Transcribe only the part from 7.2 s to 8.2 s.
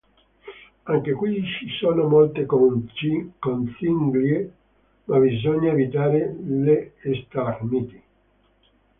stalagmiti.